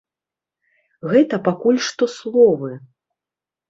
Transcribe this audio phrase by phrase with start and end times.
[1.13, 2.71] Гэта пакуль што словы.